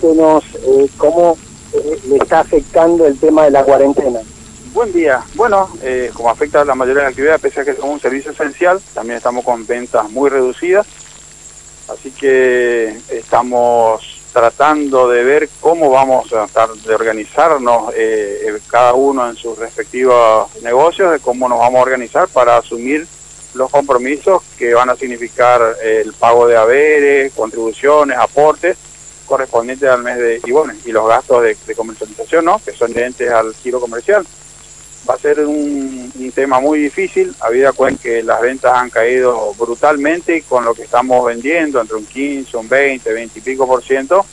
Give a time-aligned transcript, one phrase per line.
[0.00, 1.38] Cuéntenos eh, cómo
[1.72, 4.18] eh, le está afectando el tema de la cuarentena.
[4.72, 5.22] Buen día.
[5.34, 8.00] Bueno, eh, como afecta a la mayoría de la actividad, pese a que somos un
[8.00, 10.84] servicio esencial, también estamos con ventas muy reducidas.
[11.88, 19.28] Así que estamos tratando de ver cómo vamos a tratar de organizarnos eh, cada uno
[19.28, 23.06] en sus respectivos negocios, de cómo nos vamos a organizar para asumir
[23.54, 28.76] los compromisos que van a significar el pago de haberes, contribuciones, aportes
[29.26, 33.30] correspondientes al mes de y bueno y los gastos de, comercialización no que son inherentes
[33.30, 34.26] al giro comercial.
[35.08, 40.38] Va a ser un, tema muy difícil habida cuenta que las ventas han caído brutalmente
[40.38, 43.82] y con lo que estamos vendiendo entre un 15 un 20 20 y pico por
[43.82, 44.24] ciento.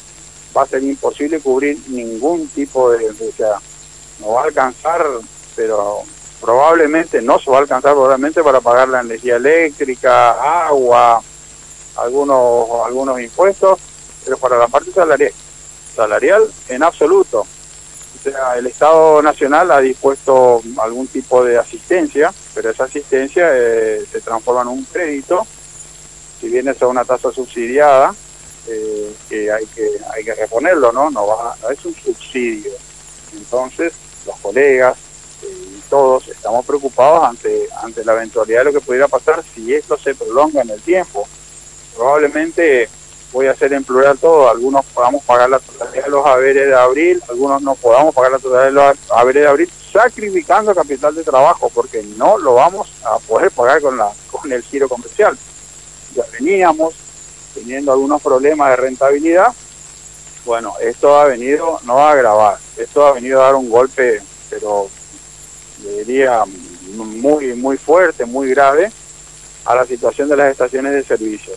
[0.55, 3.59] Va a ser imposible cubrir ningún tipo de, o sea
[4.20, 5.05] no va a alcanzar
[5.55, 6.01] pero
[6.39, 11.21] probablemente no se va a alcanzar probablemente para pagar la energía eléctrica agua
[11.98, 13.79] algunos algunos impuestos
[14.23, 15.34] pero para la parte salarial,
[15.95, 17.41] salarial en absoluto.
[17.41, 24.05] O sea, el Estado Nacional ha dispuesto algún tipo de asistencia, pero esa asistencia eh,
[24.12, 25.45] se transforma en un crédito,
[26.40, 28.13] si bien es una tasa subsidiada,
[28.68, 31.10] eh, que hay que hay que reponerlo, ¿no?
[31.10, 32.71] No va, es un subsidio.
[33.34, 33.93] Entonces,
[34.27, 34.98] los colegas
[35.41, 39.73] eh, y todos estamos preocupados ante ante la eventualidad de lo que pudiera pasar si
[39.73, 41.27] esto se prolonga en el tiempo.
[41.95, 42.88] Probablemente
[43.32, 46.76] voy a hacer en plural todo, algunos podamos pagar la totalidad de los haberes de
[46.76, 51.23] abril, algunos no podamos pagar la totalidad de los haberes de abril, sacrificando capital de
[51.23, 55.38] trabajo, porque no lo vamos a poder pagar con, la, con el giro comercial.
[56.13, 56.93] Ya veníamos
[57.54, 59.54] teniendo algunos problemas de rentabilidad,
[60.45, 64.90] bueno, esto ha venido no a agravar, esto ha venido a dar un golpe, pero
[65.79, 66.44] diría
[66.95, 68.91] muy, muy fuerte, muy grave,
[69.63, 71.53] a la situación de las estaciones de servicio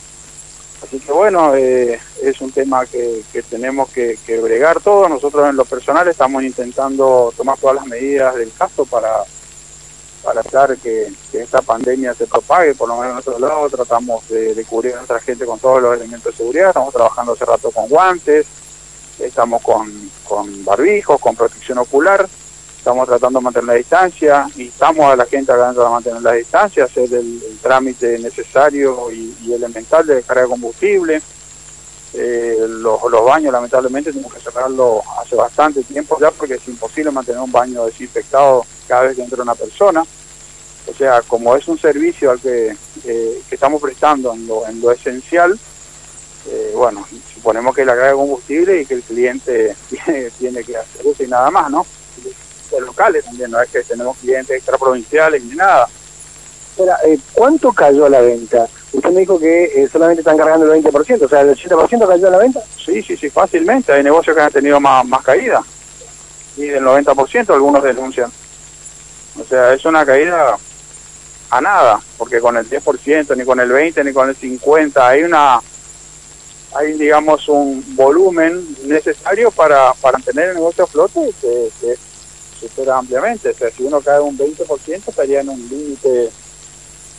[0.84, 5.08] Así que bueno, eh, es un tema que, tenemos que, bregar todos.
[5.08, 9.24] Nosotros en lo personal estamos intentando tomar todas las medidas del caso para,
[10.22, 13.70] para hacer que, esta pandemia se propague, por lo menos en nuestro lado.
[13.70, 16.68] Tratamos de, cubrir a nuestra gente con todos los elementos de seguridad.
[16.68, 18.46] Estamos trabajando hace rato con guantes,
[19.18, 22.28] estamos con barbijos, con protección ocular
[22.84, 27.10] estamos tratando de mantener la distancia, instamos a la gente a mantener la distancia, hacer
[27.14, 31.22] el, trámite necesario y, elemental de descarga de combustible.
[32.12, 37.40] Eh, los, baños lamentablemente tenemos que cerrarlo hace bastante tiempo ya porque es imposible mantener
[37.40, 40.02] un baño desinfectado cada vez que entra una persona.
[40.86, 44.92] O sea, como es un servicio al que, eh, estamos prestando en lo, en lo
[44.92, 45.58] esencial,
[46.50, 50.76] eh, bueno, suponemos que la carga de combustible y que el cliente tiene, tiene que
[50.76, 51.86] hacer eso y nada más, ¿no?
[52.80, 55.88] Locales también, no es que tenemos clientes extraprovinciales ni nada.
[57.04, 58.66] Eh, ¿cuánto cayó la venta?
[58.92, 62.30] Usted me dijo que eh, solamente están cargando el 20%, o sea, ¿el 80% cayó
[62.30, 62.60] la venta?
[62.84, 63.92] Sí, sí, sí, fácilmente.
[63.92, 65.62] Hay negocios que han tenido más, más caída.
[66.56, 68.30] Y del 90% algunos denuncian.
[69.40, 70.56] O sea, es una caída
[71.50, 75.22] a nada, porque con el 10%, ni con el 20%, ni con el 50%, hay
[75.22, 75.60] una
[76.76, 81.96] hay digamos un volumen necesario para, para mantener el negocio a flote que, que
[82.68, 83.50] supera ampliamente.
[83.50, 86.30] O sea, si uno cae un 20%, estaría en un límite,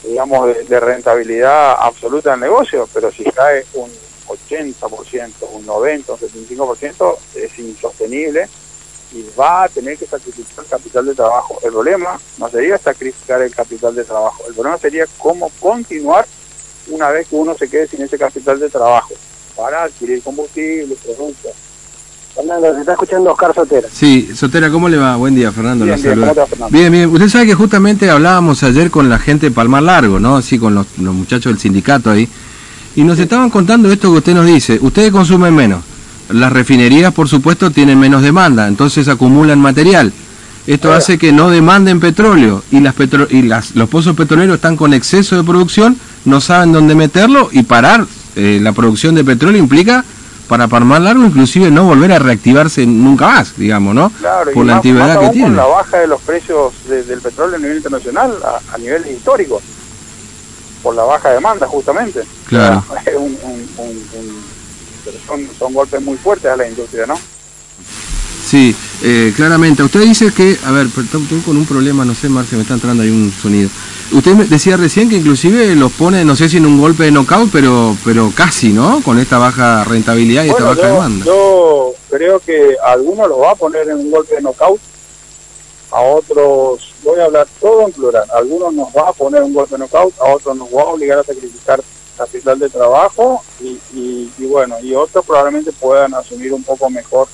[0.03, 3.89] digamos, de, rentabilidad absoluta del negocio, pero si cae un
[4.27, 8.47] 80%, un 90%, un 75%, es insostenible
[9.13, 11.59] y va a tener que sacrificar capital de trabajo.
[11.63, 16.25] El problema no sería sacrificar el capital de trabajo, el problema sería cómo continuar
[16.87, 19.13] una vez que uno se quede sin ese capital de trabajo
[19.55, 21.53] para adquirir combustible, productos
[22.35, 23.87] Fernando, se está escuchando Oscar Sotera.
[23.91, 25.15] Sí, Sotera, ¿cómo le va?
[25.15, 25.85] Buen día, Fernando.
[25.85, 26.47] Bien, bien, Fernando?
[26.69, 27.09] bien, bien.
[27.09, 30.41] Usted sabe que justamente hablábamos ayer con la gente de Palmar Largo, ¿no?
[30.41, 32.27] Sí, con los, muchachos del sindicato ahí.
[32.97, 34.77] Y nos estaban contando esto que usted nos dice.
[34.81, 35.81] Ustedes consumen menos.
[36.29, 40.11] Las refinerías, por supuesto, tienen menos demanda, entonces acumulan material.
[40.67, 42.95] Esto hace que no demanden petróleo y, las
[43.29, 47.63] y las, los pozos petroleros están con exceso de producción, no saben dónde meterlo y
[47.63, 50.03] parar eh, la producción de petróleo implica
[50.47, 54.09] para Palmar Largo inclusive no volver a reactivarse nunca más, digamos, ¿no?
[54.11, 55.55] Claro, Por la antigüedad que tiene.
[55.55, 58.35] la baja de los precios del petróleo a nivel internacional,
[58.71, 59.61] a, nivel histórico,
[60.83, 62.23] por la baja demanda justamente.
[62.45, 62.83] Claro.
[65.27, 67.17] son, son golpes muy fuertes a la industria, ¿no?
[68.45, 69.81] Sí, eh, claramente.
[69.81, 73.01] Usted dice que, a ver, estoy con un problema, no sé, Marcia, me está entrando
[73.01, 73.69] ahí un sonido.
[74.11, 77.49] Usted decía recién que inclusive los pone, no sé si en un golpe de knockout,
[77.51, 79.01] pero pero casi, ¿no?
[79.03, 81.25] Con esta baja rentabilidad y esta baja demanda.
[81.25, 84.79] Yo creo que a algunos los va a poner en un golpe de knockout,
[85.91, 89.53] a otros, voy a hablar todo en plural, a algunos nos va a poner un
[89.53, 91.81] golpe de knockout, a otros nos va a obligar a sacrificar
[92.17, 97.27] capital de trabajo y, y, y bueno, y otros probablemente puedan asumir un poco mejor,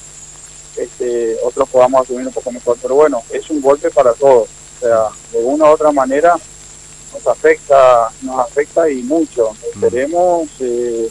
[0.78, 4.48] este, otros podamos asumir un poco mejor, pero bueno, es un golpe para todos,
[4.78, 6.36] o sea, de una u otra manera
[7.14, 9.56] nos afecta, nos afecta y mucho.
[9.74, 11.10] Esperemos, eh,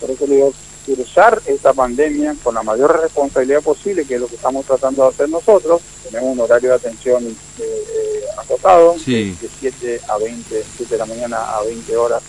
[0.00, 0.52] por eso le digo,
[0.86, 5.08] cruzar esta pandemia con la mayor responsabilidad posible, que es lo que estamos tratando de
[5.10, 5.82] hacer nosotros.
[6.04, 9.36] Tenemos un horario de atención eh, eh, acotado, Sí.
[9.40, 12.22] de 7 a 20, 7 de la mañana a 20 horas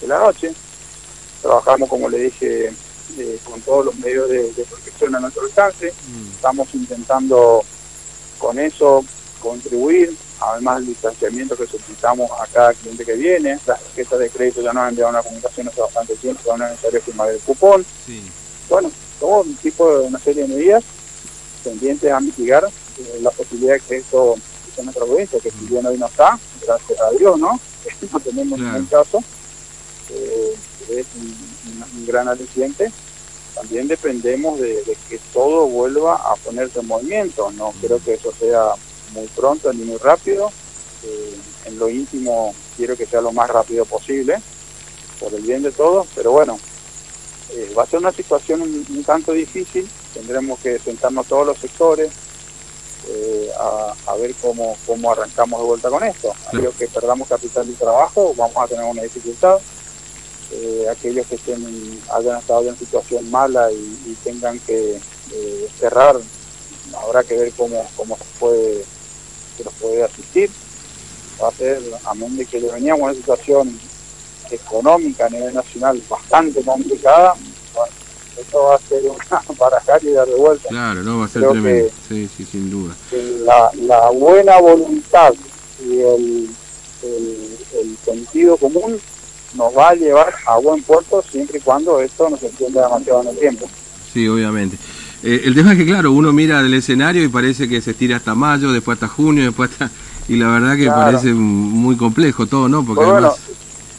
[0.00, 0.52] de la noche.
[1.42, 2.72] Trabajamos, como le dije,
[3.18, 5.92] eh, con todos los medios de, de protección a nuestro alcance.
[6.34, 7.64] Estamos intentando
[8.38, 9.04] con eso
[9.40, 13.58] contribuir, además del distanciamiento que solicitamos a cada cliente que viene.
[13.66, 16.64] Las tarjetas de crédito ya nos han enviado una comunicación hace bastante tiempo, que no
[16.64, 17.84] es necesario firmar el cupón.
[18.06, 18.22] Sí.
[18.68, 18.90] Bueno,
[19.20, 20.84] todo un tipo de una serie de medidas
[21.64, 24.36] tendientes a mitigar eh, la posibilidad de que esto
[24.76, 27.58] en nuestra provincia, que si bien hoy no está, gracias a Dios, ¿no?
[28.12, 28.72] no tenemos Claro.
[28.74, 29.22] ningún caso,
[30.10, 30.54] eh,
[30.86, 31.22] que es un,
[31.72, 32.92] un- un gran aliciente.
[33.54, 37.50] También dependemos de, de que todo vuelva a ponerse en movimiento.
[37.52, 38.74] No creo que eso sea
[39.12, 40.50] muy pronto ni muy rápido.
[41.04, 41.34] Eh,
[41.66, 44.40] en lo íntimo quiero que sea lo más rápido posible,
[45.20, 46.58] por el bien de todos, pero bueno,
[47.52, 51.58] eh, va a ser una situación un, un tanto difícil, tendremos que sentarnos todos los
[51.58, 52.10] sectores
[53.08, 56.32] eh, a, a ver cómo, cómo arrancamos de vuelta con esto.
[56.48, 59.58] Aquellos que perdamos capital de trabajo vamos a tener una dificultad,
[60.52, 61.58] Eh, aquellos que estén,
[62.14, 64.96] hayan estado en situación mala y, y tengan que
[65.80, 66.14] cerrar,
[67.02, 68.84] habrá que ver cómo, cómo se puede,
[69.56, 70.50] se los puede asistir.
[71.42, 73.78] Va a ser, a menos de que ya veníamos en una situación
[74.50, 77.34] económica a nivel nacional bastante complicada,
[77.74, 77.92] bueno,
[78.40, 80.68] esto va a ser una barajar y dar de vuelta.
[80.68, 81.90] Claro, no, va a ser Creo tremendo.
[82.08, 82.94] que- Sí, sí, sin duda.
[83.44, 85.34] La, la buena voluntad
[85.84, 86.48] y el,
[87.02, 89.00] el, el sentido común
[89.54, 93.22] nos va a llevar a buen puerto siempre y cuando esto no se extienda demasiado
[93.22, 93.68] en el tiempo.
[94.12, 94.78] Sí, obviamente.
[95.22, 98.16] Eh, el tema es que, claro, uno mira el escenario y parece que se estira
[98.16, 99.90] hasta mayo, después hasta junio, después hasta...
[100.28, 101.00] Y la verdad que Claro.
[101.12, 102.84] parece muy complejo todo, ¿no?
[102.84, 103.48] Porque Pero bueno, además...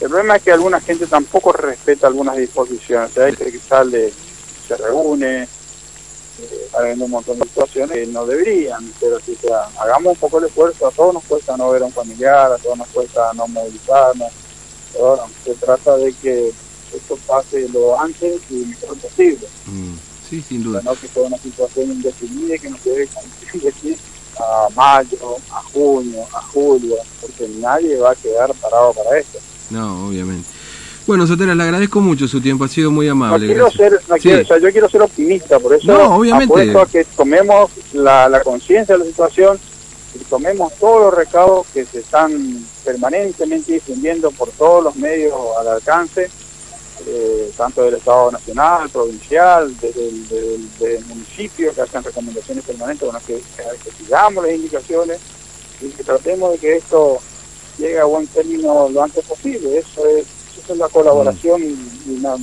[0.01, 3.11] el problema es que alguna gente tampoco respeta algunas disposiciones.
[3.11, 4.13] O sea, hay gente que sale,
[4.67, 9.37] se reúne, eh, ver un montón de situaciones que no deberían ser así.
[9.41, 10.87] O sea, hagamos un poco el esfuerzo.
[10.87, 14.31] A todos nos cuesta no ver a un familiar, a todos nos cuesta no movilizarnos.
[14.93, 16.51] Pero bueno, se trata de que
[16.93, 18.97] esto pase lo antes y mejor
[20.29, 20.81] sí, sin duda.
[20.83, 23.07] no que sea una situación indefinida que nos debe
[23.69, 23.95] aquí
[24.39, 29.39] a mayo, a junio, a julio, porque nadie va a quedar parado para esto.
[29.71, 30.47] No, obviamente.
[31.07, 33.47] Bueno, Sotera, le agradezco mucho su tiempo, ha sido muy No amable.
[33.47, 33.89] quiero gracias.
[33.91, 34.21] ser, no Sí.
[34.23, 36.77] quiero- o sea, yo quiero ser optimista, por eso No, obviamente.
[36.77, 39.57] a que tomemos la, la conciencia de la situación
[40.13, 45.67] y tomemos todos los recados que se están permanentemente difundiendo por todos los medios al
[45.69, 46.29] alcance,
[47.05, 53.05] eh, tanto del Estado Nacional, provincial, desde el, del- del municipio, que hacen recomendaciones permanentes,
[53.05, 55.19] bueno, que, que sigamos las indicaciones
[55.81, 57.19] y que tratemos de que esto
[57.77, 59.77] llegue a buen término lo antes posible.
[59.77, 60.25] Eso es,
[60.63, 61.61] eso es la colaboración
[62.07, 62.35] ina-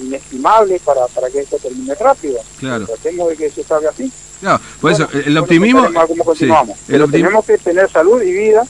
[0.00, 2.40] inestimable para, para que esto termine rápido.
[2.58, 2.86] Claro.
[2.86, 4.10] Tratemos de que eso salga así.
[4.40, 5.82] Claro, por eso, el optimismo...
[5.92, 6.78] cómo sí, continuamos.
[6.88, 8.64] el optim- tenemos que tener salud y vida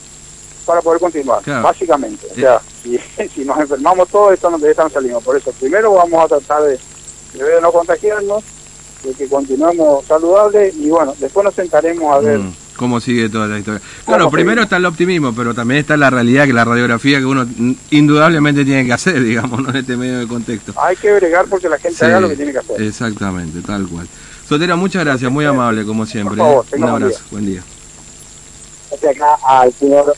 [0.65, 1.63] para poder continuar, Claro.
[1.63, 2.27] básicamente.
[2.27, 2.61] O Eh.
[2.83, 2.99] Si,
[3.35, 5.23] si nos enfermamos todos, esto no, de esta no salimos.
[5.25, 6.73] Por eso, primero vamos a tratar de,
[7.35, 8.43] de no contagiarnos,
[9.05, 12.39] de que continuemos saludables y bueno, después nos sentaremos a ver.
[12.41, 13.81] Mm, ¿Cómo sigue toda la historia?
[14.07, 14.65] Claro, ¿Cómo primero sigue?
[14.65, 17.45] está el optimismo, pero también está la realidad, que la radiografía que uno
[17.91, 19.71] indudablemente tiene que hacer, digamos, ¿no?
[19.71, 20.73] en este medio de contexto.
[20.81, 22.81] Hay que bregar porque la gente Sí, haga lo que tiene que hacer.
[22.83, 24.07] Exactamente, tal cual.
[24.49, 26.37] Sotera, muchas gracias, muy amable como siempre.
[26.37, 26.75] favor, ¿eh?
[26.77, 27.63] Un buen abrazo, buen día.
[28.95, 30.07] Hacia acá al señor